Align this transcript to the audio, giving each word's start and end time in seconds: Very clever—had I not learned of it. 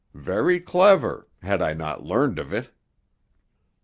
Very 0.15 0.59
clever—had 0.59 1.61
I 1.61 1.73
not 1.73 2.03
learned 2.03 2.39
of 2.39 2.51
it. 2.51 2.71